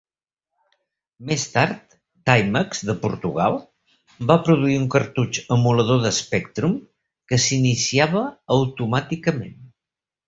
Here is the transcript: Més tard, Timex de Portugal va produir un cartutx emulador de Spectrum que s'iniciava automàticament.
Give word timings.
Més 1.31 1.43
tard, 1.57 1.91
Timex 2.29 2.81
de 2.89 2.95
Portugal 3.03 3.57
va 4.31 4.39
produir 4.47 4.79
un 4.85 4.87
cartutx 4.97 5.43
emulador 5.57 6.01
de 6.07 6.13
Spectrum 6.21 6.75
que 7.33 7.43
s'iniciava 7.45 8.25
automàticament. 8.61 9.57